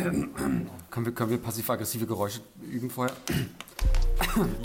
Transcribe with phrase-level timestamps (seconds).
[0.00, 3.14] Können wir, können wir passiv-aggressive Geräusche üben vorher?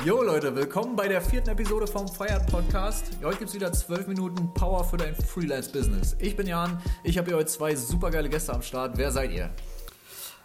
[0.06, 3.12] Jo Leute, willkommen bei der vierten Episode vom Feiert Podcast.
[3.22, 6.16] Heute gibt es wieder zwölf Minuten Power für dein Freelance-Business.
[6.20, 8.98] Ich bin Jan, ich habe hier heute zwei supergeile Gäste am Start.
[8.98, 9.50] Wer seid ihr?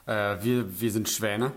[0.06, 1.52] Äh, wir, wir sind Schwäne.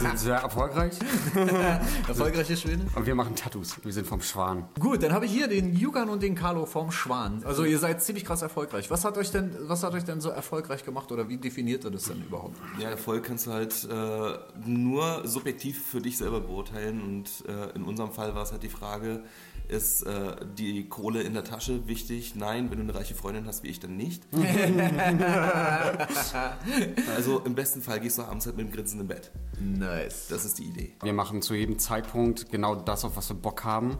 [0.00, 0.94] Sind sehr erfolgreich.
[2.08, 2.86] Erfolgreiche Schwäne?
[2.94, 3.76] Und wir machen Tattoos.
[3.82, 4.68] Wir sind vom Schwan.
[4.78, 7.42] Gut, dann habe ich hier den Jukan und den Carlo vom Schwan.
[7.44, 8.90] Also ihr seid ziemlich krass erfolgreich.
[8.90, 11.90] Was hat euch denn, was hat euch denn so erfolgreich gemacht oder wie definiert ihr
[11.90, 12.56] das denn überhaupt?
[12.78, 17.84] Ja, Erfolg kannst du halt äh, nur subjektiv für dich selber beurteilen und äh, in
[17.84, 19.22] unserem Fall war es halt die Frage,
[19.70, 22.34] ist äh, die Kohle in der Tasche wichtig?
[22.34, 24.24] Nein, wenn du eine reiche Freundin hast wie ich, dann nicht.
[27.14, 29.30] also im besten Fall gehst du abends halt mit dem Grinsen im Bett.
[29.60, 30.28] Nice.
[30.28, 30.92] Das ist die Idee.
[31.02, 33.98] Wir machen zu jedem Zeitpunkt genau das, auf was wir Bock haben.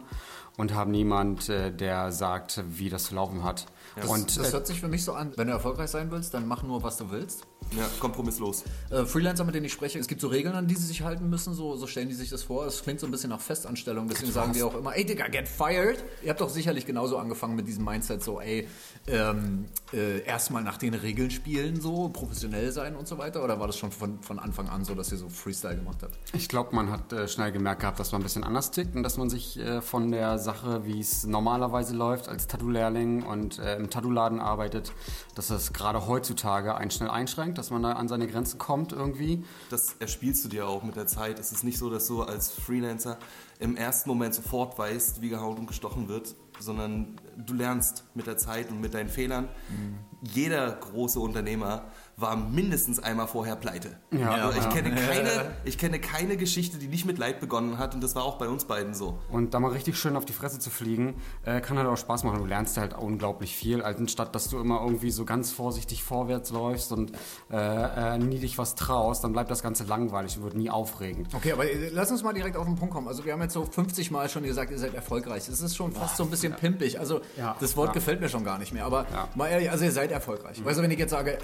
[0.56, 3.66] Und haben niemand, äh, der sagt, wie das zu laufen hat.
[3.96, 6.34] Das, und das äh, hört sich für mich so an, wenn du erfolgreich sein willst,
[6.34, 7.46] dann mach nur, was du willst.
[7.76, 8.64] Ja, kompromisslos.
[8.90, 11.28] Äh, Freelancer, mit denen ich spreche, es gibt so Regeln, an die sie sich halten
[11.28, 12.66] müssen, so, so stellen die sich das vor.
[12.66, 15.48] Es klingt so ein bisschen nach Festanstellung, deswegen sagen die auch immer, ey Digga, get
[15.48, 16.02] fired.
[16.22, 18.68] Ihr habt doch sicherlich genauso angefangen mit diesem Mindset, so, ey,
[19.06, 23.44] ähm, äh, erstmal nach den Regeln spielen, so, professionell sein und so weiter.
[23.44, 26.18] Oder war das schon von, von Anfang an so, dass ihr so Freestyle gemacht habt?
[26.32, 29.02] Ich glaube, man hat äh, schnell gemerkt gehabt, dass man ein bisschen anders tickt und
[29.02, 33.79] dass man sich äh, von der Sache, wie es normalerweise läuft, als Tattoo-Lehrling und äh,
[33.80, 34.92] im Tattoo-Laden arbeitet,
[35.34, 39.44] dass das gerade heutzutage einen schnell einschränkt, dass man da an seine Grenzen kommt irgendwie.
[39.70, 41.38] Das erspielst du dir auch mit der Zeit.
[41.38, 43.18] Es ist nicht so, dass du als Freelancer
[43.58, 48.36] im ersten Moment sofort weißt, wie gehauen und gestochen wird, sondern du lernst mit der
[48.36, 49.48] Zeit und mit deinen Fehlern.
[50.22, 51.84] Jeder große Unternehmer
[52.20, 53.96] war mindestens einmal vorher pleite.
[54.12, 54.70] Ja, also ich, ja.
[54.70, 55.30] kenne keine,
[55.64, 58.48] ich kenne keine Geschichte, die nicht mit Leid begonnen hat und das war auch bei
[58.48, 59.18] uns beiden so.
[59.30, 62.24] Und da mal richtig schön auf die Fresse zu fliegen, äh, kann halt auch Spaß
[62.24, 62.38] machen.
[62.38, 66.50] Du lernst halt unglaublich viel, also anstatt dass du immer irgendwie so ganz vorsichtig vorwärts
[66.50, 67.12] läufst und
[67.50, 71.34] äh, äh, nie dich was traust, dann bleibt das Ganze langweilig und wird nie aufregend.
[71.34, 73.08] Okay, aber äh, lass uns mal direkt auf den Punkt kommen.
[73.08, 75.48] Also wir haben jetzt so 50 Mal schon gesagt, ihr seid erfolgreich.
[75.48, 76.98] Es ist schon fast so ein bisschen pimpig.
[76.98, 77.92] Also Ja, das Wort ja.
[77.94, 78.84] gefällt mir schon gar nicht mehr.
[78.84, 79.28] Aber Ja.
[79.34, 80.64] mal ehrlich, also ihr seid erfolgreich.
[80.64, 81.38] Weißt du, wenn ich jetzt sage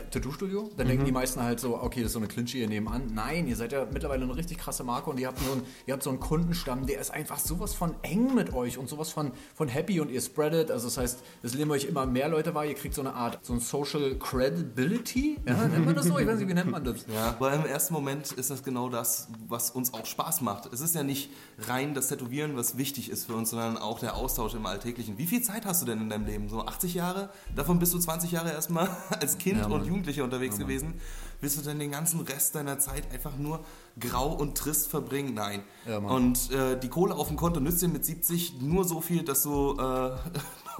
[0.77, 3.11] Dann denken die meisten halt so, okay, das ist so eine Klinsche hier nebenan.
[3.15, 5.95] Nein, ihr seid ja mittlerweile eine richtig krasse Marke und ihr habt, so einen, ihr
[5.95, 9.33] habt so einen Kundenstamm, der ist einfach sowas von eng mit euch und sowas von,
[9.55, 10.71] von happy und ihr spreadet.
[10.71, 12.67] Also das heißt, es nehmen euch immer mehr Leute wahr.
[12.67, 15.39] Ihr kriegt so eine Art, so ein Social Credibility.
[15.47, 16.19] Ja, nennt man das so?
[16.19, 17.07] Ich weiß nicht, wie nennt man das?
[17.13, 20.73] Ja, weil im ersten Moment ist das genau das, was uns auch Spaß macht.
[20.73, 24.17] Es ist ja nicht rein das Tätowieren, was wichtig ist für uns, sondern auch der
[24.17, 25.19] Austausch im Alltäglichen.
[25.19, 26.49] Wie viel Zeit hast du denn in deinem Leben?
[26.49, 27.31] So 80 Jahre?
[27.55, 28.89] Davon bist du 20 Jahre erstmal
[29.21, 31.01] als Kind Ja, und Jugendlicher unterwegs gewesen.
[31.41, 33.61] Willst du denn den ganzen Rest deiner Zeit einfach nur
[33.99, 35.35] grau und trist verbringen?
[35.35, 35.63] Nein.
[35.87, 39.23] Ja, und äh, die Kohle auf dem Konto nützt dir mit 70 nur so viel,
[39.23, 40.11] dass du äh,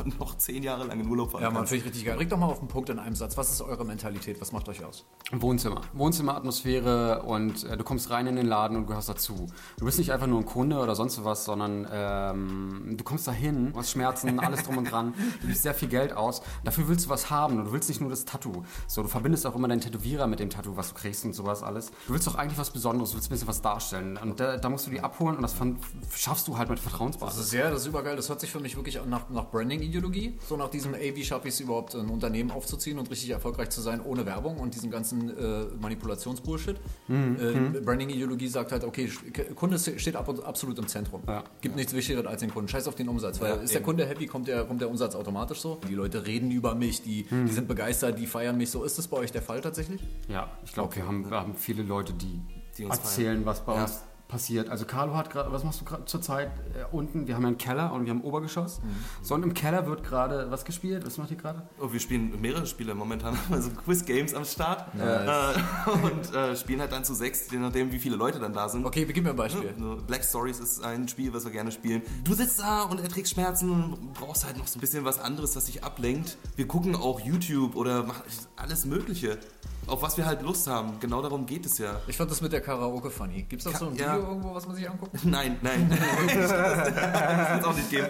[0.19, 2.19] noch 10 Jahre lang in Urlaub fahren Ja, man, finde ich richtig geil.
[2.19, 3.37] Regt doch mal auf den Punkt in einem Satz.
[3.37, 4.41] Was ist eure Mentalität?
[4.41, 5.05] Was macht euch aus?
[5.33, 5.83] Wohnzimmer.
[5.93, 9.47] Wohnzimmeratmosphäre und äh, du kommst rein in den Laden und gehörst dazu.
[9.79, 13.73] Du bist nicht einfach nur ein Kunde oder sonst was, sondern ähm, du kommst dahin,
[13.73, 16.43] du hast Schmerzen, alles drum und dran, du gibst sehr viel Geld aus.
[16.65, 18.65] Dafür willst du was haben und du willst nicht nur das Tattoo.
[18.87, 21.63] So, du verbindest auch immer deinen Tätowierer mit dem Tattoo, was du kriegst und sowas
[21.63, 21.91] alles.
[22.07, 24.17] Du willst doch eigentlich was Besonderes, du willst ein bisschen was darstellen.
[24.17, 25.79] Und da, da musst du die abholen und das fand,
[26.15, 27.47] schaffst du halt mit Das Vertrauensbasis.
[27.47, 28.17] ist ja, das ist übergeil.
[28.17, 30.39] Das hört sich für mich wirklich an nach, nach Branding-Ideologie.
[30.49, 33.71] So nach diesem, ey, wie schaffe ich es überhaupt, ein Unternehmen aufzuziehen und richtig erfolgreich
[33.71, 36.77] zu sein ohne Werbung und diesen ganzen äh, Manipulationsbullshit.
[37.09, 39.11] Äh, Branding-Ideologie sagt halt, okay,
[39.55, 41.23] Kunde steht ab, absolut im Zentrum.
[41.27, 41.45] Ja.
[41.61, 42.69] Gibt nichts Wichtigeres als den Kunden.
[42.69, 43.41] Scheiß auf den Umsatz.
[43.41, 43.87] Weil Ja, ist der eben.
[43.87, 45.81] Kunde happy, kommt der, kommt der Umsatz automatisch so.
[45.89, 48.85] Die Leute reden über mich, die, die sind begeistert, die feiern mich so.
[48.85, 50.01] Ist das bei euch der Fall tatsächlich?
[50.29, 52.41] Ja, ich glaube, wir, haben, wir haben viele Leute, die,
[52.79, 53.83] Die uns erzählen, was bei Ja.
[53.83, 54.69] uns passiert.
[54.71, 57.29] Also Carlo hat gerade, was machst du gerade zurzeit äh, unten?
[57.29, 58.81] Wir haben ja einen Keller und wir haben Obergeschoss.
[59.23, 61.07] So und im Keller wird gerade was gespielt.
[61.07, 61.63] Was macht ihr gerade?
[61.81, 65.57] Oh, wir spielen mehrere Spiele momentan, also Quiz-Games am Start Nice.
[65.87, 68.69] äh, und äh, spielen halt dann zu sechs, je nachdem wie viele Leute dann da
[68.69, 68.85] sind.
[68.85, 69.73] Okay, gib mir ein Beispiel.
[70.09, 72.03] Black Stories ist ein Spiel, was wir gerne spielen.
[72.25, 75.53] Du sitzt da und erträgst Schmerzen und brauchst halt noch so ein bisschen was anderes,
[75.53, 76.37] das dich ablenkt.
[76.57, 78.25] Wir gucken auch YouTube oder machen
[78.57, 79.39] alles Mögliche,
[79.87, 80.99] auf was wir halt Lust haben.
[81.01, 82.01] Genau darum geht es ja.
[82.07, 83.43] Ich fand das mit der Karaoke funny.
[83.43, 84.17] Gibt es da so ein Video Ja.
[84.17, 85.19] irgendwo, was man sich angucken?
[85.31, 85.89] Nein, nein.
[86.27, 88.07] das wird es auch nicht geben.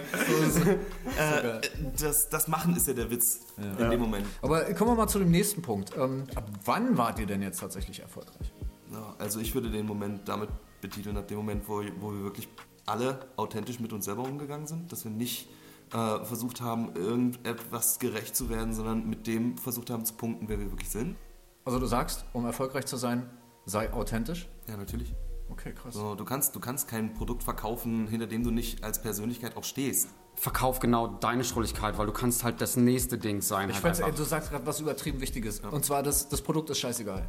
[1.17, 1.61] geil.
[1.63, 1.67] Äh,
[1.99, 4.25] das, das Machen ist ja der Witz in dem Moment.
[4.41, 5.91] Aber kommen wir mal zu dem nächsten Punkt.
[5.97, 8.51] Ähm, ab wann wart ihr denn jetzt tatsächlich erfolgreich?
[8.91, 10.49] Ja, also ich würde den Moment damit
[10.81, 12.47] betiteln, ab dem Moment, wo, wo wir wirklich
[12.85, 15.49] alle authentisch mit uns selber umgegangen sind, dass wir nicht
[15.93, 20.59] äh, versucht haben, irgendetwas gerecht zu werden, sondern mit dem versucht haben zu punkten, wer
[20.59, 21.15] wir wirklich sind.
[21.67, 23.29] Also du sagst, um erfolgreich zu sein,
[23.65, 24.47] sei authentisch.
[24.69, 25.13] Ja, natürlich.
[25.49, 25.93] Okay, krass.
[25.93, 29.65] So, du, kannst, du kannst kein Produkt verkaufen, hinter dem du nicht als Persönlichkeit auch
[29.65, 30.07] stehst.
[30.35, 33.67] Verkauf genau deine Schrulligkeit, weil du kannst halt das nächste Ding sein.
[33.67, 35.59] Ich halt fand's, ey, du sagst gerade was übertrieben Wichtiges.
[35.59, 37.27] Und zwar, das, das Produkt ist scheißegal.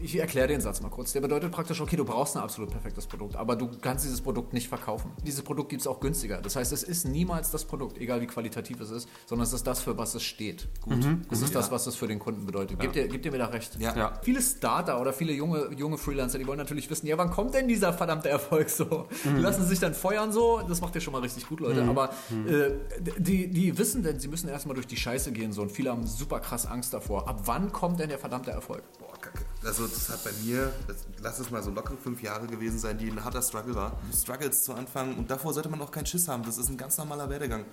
[0.00, 1.12] Ich erkläre den Satz mal kurz.
[1.12, 4.52] Der bedeutet praktisch, okay, du brauchst ein absolut perfektes Produkt, aber du kannst dieses Produkt
[4.52, 5.12] nicht verkaufen.
[5.26, 6.40] Dieses Produkt gibt es auch günstiger.
[6.42, 9.66] Das heißt, es ist niemals das Produkt, egal wie qualitativ es ist, sondern es ist
[9.66, 10.68] das, für was es steht.
[10.82, 11.06] Gut.
[11.30, 12.78] Es ist das, was es für den Kunden bedeutet.
[12.78, 13.78] Gebt, ihr, gebt ihr mir da recht?
[13.78, 13.96] Ja.
[13.96, 14.20] Ja.
[14.22, 17.68] Viele Starter oder viele junge, junge Freelancer, die wollen natürlich wissen, ja, wann kommt denn
[17.68, 19.06] dieser verdammte Erfolg so?
[19.24, 21.82] Die lassen sich dann feuern so, das macht ja schon mal richtig gut, Leute.
[21.84, 22.70] Aber äh,
[23.18, 26.06] die, die wissen denn, sie müssen erstmal durch die Scheiße gehen so und viele haben
[26.06, 27.28] super krass Angst davor.
[27.28, 28.82] Ab wann kommt denn der verdammte Erfolg?
[28.98, 29.44] Boah, kacke.
[29.66, 32.98] Also das hat bei mir, das, lass es mal so locker fünf Jahre gewesen sein,
[32.98, 33.92] die ein harter Struggle war.
[34.14, 36.44] Struggles zu Anfang und davor sollte man auch keinen Schiss haben.
[36.44, 37.64] Das ist ein ganz normaler Werdegang.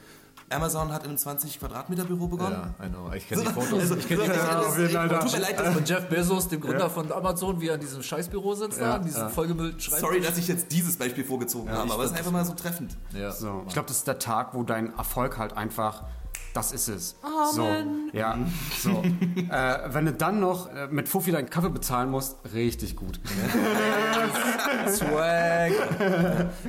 [0.50, 2.74] Amazon hat im 20 Quadratmeter Büro begonnen.
[2.84, 3.12] I know.
[3.13, 3.80] Ich kenne die Fotos.
[3.80, 4.66] Also, ich kenne die so, Fotos.
[4.66, 7.68] auf jeden Fall, Tut mir leid, dass Von Jeff Bezos, dem Gründer von Amazon, wie
[7.68, 10.01] er in diesem Scheißbüro sitzt, da, in diesem vollgemüllten Schreibtisch.
[10.01, 12.98] Sorry, dass ich jetzt dieses Beispiel vorgezogen habe, aber es ist einfach mal so treffend.
[13.13, 13.31] Ja.
[13.31, 13.63] So.
[13.68, 16.04] Ich glaube, das ist der Tag, wo dein Erfolg halt einfach,
[16.53, 17.15] das ist es.
[17.53, 17.67] So,
[18.13, 18.38] ja,
[18.79, 19.01] so.
[19.01, 23.19] äh, wenn du dann noch äh, mit Fuffi deinen Kaffee bezahlen musst, richtig gut.
[24.88, 25.71] Swag.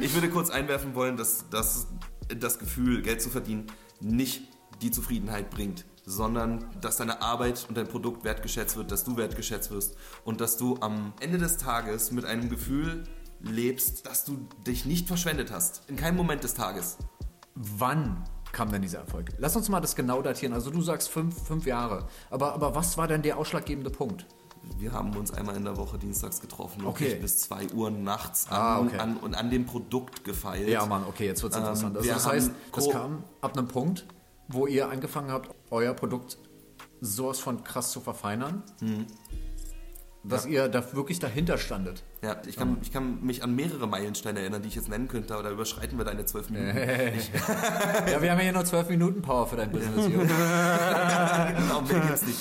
[0.00, 1.86] Ich würde kurz einwerfen wollen, dass, dass
[2.28, 3.66] das Gefühl, Geld zu verdienen,
[4.00, 4.48] nicht
[4.82, 9.70] die Zufriedenheit bringt, sondern dass deine Arbeit und dein Produkt wertgeschätzt wird, dass du wertgeschätzt
[9.70, 13.04] wirst und dass du am Ende des Tages mit einem Gefühl
[13.40, 15.82] lebst, dass du dich nicht verschwendet hast.
[15.88, 16.98] In keinem Moment des Tages.
[17.54, 18.24] Wann
[18.54, 19.30] kam denn dieser Erfolg?
[19.38, 20.54] Lass uns mal das genau datieren.
[20.54, 22.06] Also du sagst fünf, fünf Jahre.
[22.30, 24.24] Aber, aber was war denn der ausschlaggebende Punkt?
[24.78, 27.16] Wir haben uns einmal in der Woche dienstags getroffen, Okay.
[27.16, 28.96] bis 2 Uhr nachts an, Ah, okay.
[28.98, 30.68] an, und an dem Produkt gefeilt.
[30.68, 31.96] Ja, Mann, okay, jetzt wird's Ähm, interessant.
[31.98, 34.06] Also das heißt, das kam ab einem Punkt,
[34.48, 36.38] wo ihr angefangen habt, euer Produkt
[37.02, 38.62] sowas von krass zu verfeinern,
[40.24, 42.02] dass ihr da wirklich dahinter standet.
[42.22, 45.34] Ja, ich kann, ich kann mich an mehrere Meilensteine erinnern, die ich jetzt nennen könnte,
[45.34, 46.64] aber da überschreiten wir deine zwölf Minuten.
[46.74, 50.06] Ja, wir haben ja hier nur 12 Minuten Power für dein Business.
[51.54, 52.40] Genau, mehr geht's nicht.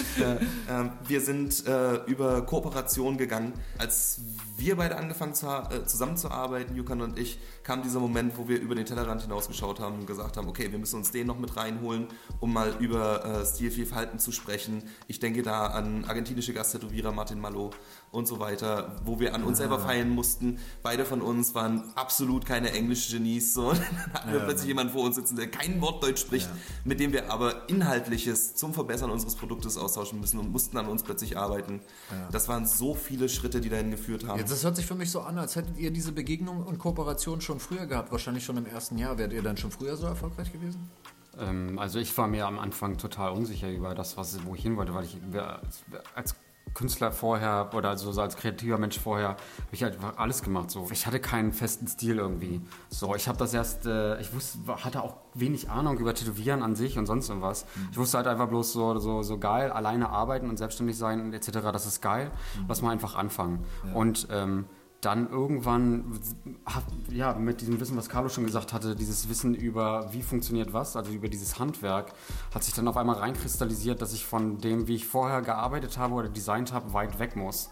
[0.69, 3.53] Ähm, wir sind äh, über Kooperation gegangen.
[3.77, 4.21] Als
[4.57, 8.75] wir beide angefangen zu, äh, zusammenzuarbeiten, Jukan und ich, kam dieser Moment, wo wir über
[8.75, 12.07] den Tellerrand hinausgeschaut haben und gesagt haben, okay, wir müssen uns den noch mit reinholen,
[12.39, 14.83] um mal über äh, Stilvielfalten zu sprechen.
[15.07, 17.71] Ich denke da an argentinische Gasttätowierer Martin Malo
[18.11, 20.59] und so weiter, wo wir an uns selber feilen mussten.
[20.83, 23.55] Beide von uns waren absolut keine englischen Genies.
[23.55, 23.71] So.
[23.73, 26.47] Dann hatten wir plötzlich jemanden vor uns sitzen, der kein Wort Deutsch spricht,
[26.85, 31.01] mit dem wir aber Inhaltliches zum Verbessern unseres Produktes austauschen müssen und mussten an uns
[31.01, 31.81] plötzlich arbeiten.
[32.31, 34.37] Das waren so viele Schritte, die dahin geführt haben.
[34.39, 37.41] Jetzt, das hört sich für mich so an, als hättet ihr diese Begegnung und Kooperation
[37.41, 38.11] schon früher gehabt.
[38.11, 39.17] Wahrscheinlich schon im ersten Jahr.
[39.17, 40.87] Wärt ihr dann schon früher so erfolgreich gewesen?
[41.39, 44.77] Ähm, also ich war mir am Anfang total unsicher über das, was, wo ich hin
[44.77, 45.61] wollte, weil ich wer-
[46.13, 46.35] als
[46.74, 49.38] Künstler vorher oder also so als kreativer Mensch vorher habe
[49.71, 50.71] ich halt einfach alles gemacht.
[50.71, 50.88] So.
[50.92, 52.62] Ich hatte keinen festen Stil irgendwie.
[52.89, 56.75] So, ich habe das erst, äh, ich wusste, hatte auch wenig Ahnung über Tätowieren an
[56.75, 57.65] sich und sonst irgendwas.
[57.92, 61.51] Ich wusste halt einfach bloß so, so, so geil, alleine arbeiten und selbstständig sein etc.
[61.71, 62.31] Das ist geil.
[62.68, 63.65] Lass mal einfach anfangen.
[63.94, 64.65] Und ähm,
[65.05, 66.19] dann irgendwann,
[67.09, 70.95] ja, mit diesem Wissen, was Carlo schon gesagt hatte, dieses Wissen über, wie funktioniert was,
[70.95, 72.13] also über dieses Handwerk,
[72.53, 76.13] hat sich dann auf einmal reinkristallisiert, dass ich von dem, wie ich vorher gearbeitet habe
[76.13, 77.69] oder designt habe, weit weg muss.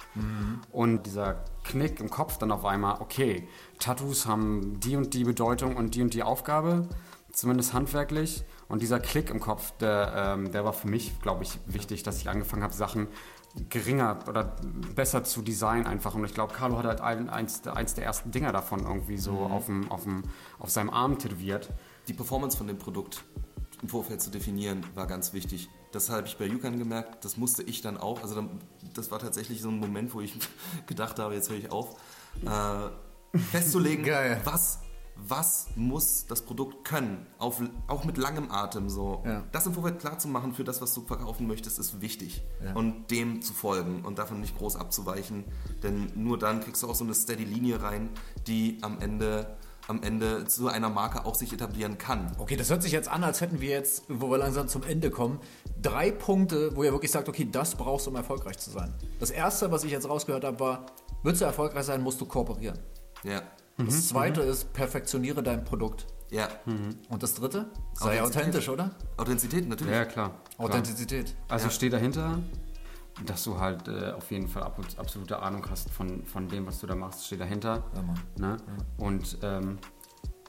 [0.72, 3.48] Und dieser Knick im Kopf dann auf einmal, okay,
[3.80, 6.88] Tattoos haben die und die Bedeutung und die und die Aufgabe,
[7.32, 8.44] zumindest handwerklich.
[8.68, 12.18] Und dieser Klick im Kopf, der, ähm, der war für mich, glaube ich, wichtig, dass
[12.18, 13.08] ich angefangen habe, Sachen
[13.70, 14.56] geringer oder
[14.96, 16.16] besser zu designen einfach.
[16.16, 19.40] Und ich glaube, Carlo hat halt ein, eins, eins der ersten Dinger davon irgendwie so
[19.40, 20.24] auf, dem, auf, dem,
[20.60, 21.70] auf seinem Arm tätowiert.
[22.08, 23.24] Die Performance von dem Produkt
[23.82, 25.70] im Vorfeld zu definieren, war ganz wichtig.
[25.92, 28.22] Das habe ich bei Yukan gemerkt, das musste ich dann auch.
[28.22, 28.48] Also
[28.94, 30.36] das war tatsächlich so ein Moment, wo ich
[30.88, 32.00] gedacht habe, jetzt höre ich auf,
[32.46, 34.40] äh, festzulegen, Geil.
[34.44, 34.80] was,
[35.28, 39.24] was muss das Produkt können, auf, auch mit langem Atem so.
[39.26, 39.44] Ja.
[39.52, 42.44] Das im Vorfeld klar zu machen für das, was du verkaufen möchtest, ist wichtig.
[42.64, 42.74] Ja.
[42.74, 45.46] Und dem zu folgen und davon nicht groß abzuweichen,
[45.84, 48.10] denn nur dann kriegst du auch so eine steady Linie rein,
[48.48, 52.32] die am Ende am Ende zu einer Marke auch sich etablieren kann.
[52.38, 55.10] Okay, das hört sich jetzt an, als hätten wir jetzt, wo wir langsam zum Ende
[55.10, 55.40] kommen,
[55.82, 58.94] drei Punkte, wo ihr wirklich sagt, okay, das brauchst du, um erfolgreich zu sein.
[59.20, 60.86] Das erste, was ich jetzt rausgehört habe, war,
[61.24, 62.80] willst du erfolgreich sein, musst du kooperieren.
[63.24, 63.42] Ja.
[63.86, 66.08] Das zweite ist, perfektioniere dein Produkt.
[66.30, 66.48] Ja.
[67.10, 67.70] Und das dritte?
[67.94, 68.92] Sei authentisch, oder?
[69.18, 69.94] Authentizität, natürlich.
[69.94, 70.42] Ja, klar.
[70.56, 70.70] klar.
[70.70, 71.36] Authentizität.
[71.50, 72.40] Also ich stehe dahinter,
[73.26, 76.80] dass du halt äh, auf jeden Fall ab, absolute Ahnung hast von, von dem, was
[76.80, 77.26] du da machst.
[77.26, 77.84] Steh dahinter.
[77.94, 78.20] Ja, Mann.
[78.38, 78.58] Ne?
[78.98, 79.78] Und ähm,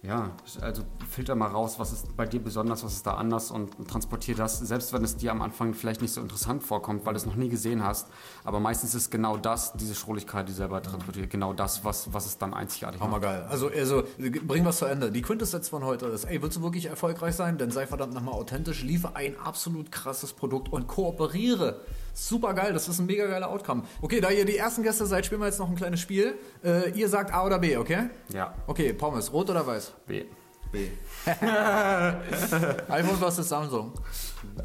[0.03, 3.89] ja, also filter mal raus, was ist bei dir besonders, was ist da anders und
[3.89, 7.19] transportier das, selbst wenn es dir am Anfang vielleicht nicht so interessant vorkommt, weil du
[7.19, 8.09] es noch nie gesehen hast.
[8.43, 12.37] Aber meistens ist genau das, diese Schrulligkeit, die selber transportiert, genau das, was, was es
[12.37, 13.23] dann einzigartig Hammer macht.
[13.23, 13.47] geil.
[13.49, 15.13] Also, also bring was zu Ende.
[15.13, 17.57] Die Quintessenz von heute ist, ey, willst du wirklich erfolgreich sein?
[17.57, 21.81] Dann sei verdammt nochmal authentisch, liefere ein absolut krasses Produkt und kooperiere
[22.15, 23.83] Super geil, das ist ein mega geiler Outcome.
[24.03, 26.39] Okay, da ihr die ersten Gäste seid, spielen wir jetzt noch ein kleines Spiel.
[26.63, 28.11] Äh, ihr sagt A oder B, okay?
[28.33, 28.55] Ja.
[28.67, 29.93] Okay, Pommes, rot oder weiß?
[30.07, 30.25] B.
[30.71, 30.89] B.
[31.27, 33.93] iPhone versus Samsung.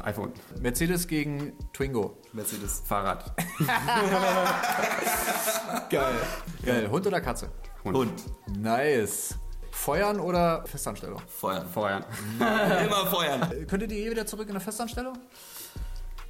[0.00, 0.32] iPhone.
[0.60, 2.16] Mercedes gegen Twingo.
[2.32, 2.82] Mercedes.
[2.86, 3.30] Fahrrad.
[5.90, 6.14] Geil.
[6.64, 6.90] Geil.
[6.90, 7.50] Hund oder Katze?
[7.84, 8.22] Hund.
[8.58, 9.34] Nice.
[9.70, 11.20] Feuern oder Festanstellung?
[11.28, 11.68] Feuern.
[11.68, 12.04] Feuern.
[12.38, 13.52] Immer feuern.
[13.52, 15.16] Äh, Könntet ihr eh wieder zurück in der Festanstellung?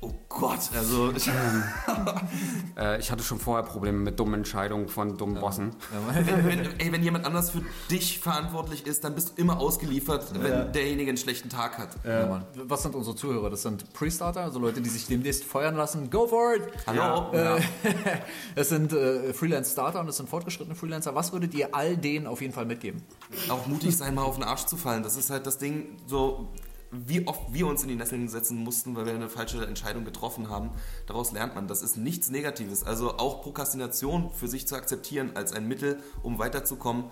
[0.01, 1.29] Oh Gott, also ich,
[2.79, 5.75] Äh, ich hatte schon vorher Probleme mit dummen Entscheidungen von dummen Bossen.
[6.13, 10.33] wenn, wenn, ey, wenn jemand anders für dich verantwortlich ist, dann bist du immer ausgeliefert,
[10.41, 11.97] wenn derjenige einen schlechten Tag hat.
[12.05, 12.45] Ja, Mann.
[12.55, 13.51] Was sind unsere Zuhörer?
[13.51, 16.09] Das sind Pre-Starter, also Leute, die sich demnächst feuern lassen.
[16.11, 16.63] Go for it!
[16.87, 17.33] Hallo?
[17.33, 17.61] Äh,
[18.55, 21.17] es sind äh, Freelance-Starter und es sind fortgeschrittene Freelancer.
[21.17, 23.03] Was würdet ihr all denen auf jeden Fall mitgeben?
[23.49, 25.03] Auch mutig sein, mal auf den Arsch zu fallen.
[25.03, 26.49] Das ist halt das Ding, so
[26.91, 30.49] wie oft wir uns in die Nesseln setzen mussten, weil wir eine falsche Entscheidung getroffen
[30.49, 30.71] haben.
[31.07, 31.69] Daraus lernt man.
[31.69, 32.85] Das ist nichts Negatives.
[32.85, 37.05] Also auch Prokrastination für sich zu akzeptieren als ein Mittel, um weiterzukommen.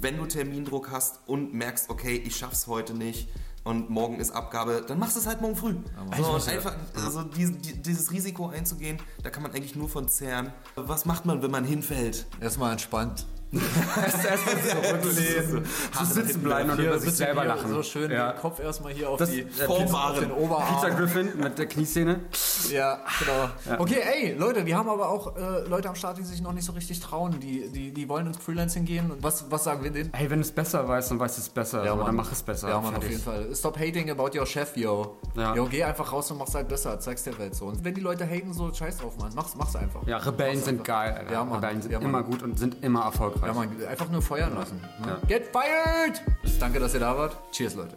[0.00, 3.28] Wenn du Termindruck hast und merkst, okay, ich schaff's heute nicht
[3.64, 5.74] und morgen ist Abgabe, dann machst du es halt morgen früh.
[6.16, 10.52] so, und einfach, also dieses, dieses Risiko einzugehen, da kann man eigentlich nur von zehren.
[10.74, 12.26] Was macht man, wenn man hinfällt?
[12.40, 13.26] Erstmal entspannt.
[13.52, 15.64] Zurücklehnen,
[15.98, 17.70] zu sitzen bleiben und über sich selber lachen.
[17.70, 18.32] So schön Ja.
[18.32, 20.20] den Kopf erstmal hier auf, Das- die, äh, auf Vorbaren.
[20.20, 20.80] den Oberarm.
[20.80, 22.20] Peter Griffin mit der Knieszene.
[22.70, 23.80] Ja, genau.
[23.82, 26.64] Okay, ey, Leute, wir haben aber auch äh, Leute am Start, die sich noch nicht
[26.64, 27.38] so richtig trauen.
[27.40, 29.10] Die, die, die wollen ins Freelancing gehen.
[29.10, 30.10] Und was, was sagen wir denen?
[30.12, 31.84] Hey, wenn du es besser weißt, dann weißt du es besser.
[31.84, 32.06] Ja, so, Mann.
[32.06, 32.68] dann mach es besser.
[32.68, 33.54] Ja, Mann, auf jeden Fall.
[33.54, 35.16] Stop hating about your chef, yo.
[35.36, 35.54] Ja.
[35.54, 36.98] Yo, geh einfach raus und mach's halt besser.
[37.00, 37.66] Zeig's der Welt so.
[37.66, 39.32] Und wenn die Leute haten, so scheiß drauf, Mann.
[39.34, 40.06] Mach's, mach's einfach.
[40.06, 40.84] Ja, Rebellen Mach's sind einfach.
[40.86, 41.14] geil.
[41.18, 41.32] Alter.
[41.32, 41.54] Ja, Mann.
[41.56, 42.08] Rebellen sind Ja, Mann.
[42.08, 43.41] immer gut und sind immer erfolgreich.
[43.42, 44.80] Ja, Mann, einfach nur feuern lassen.
[45.00, 45.08] Ne?
[45.08, 45.18] Ja.
[45.26, 46.22] Get fired!
[46.60, 47.36] Danke, dass ihr da wart.
[47.52, 47.96] Cheers, Leute.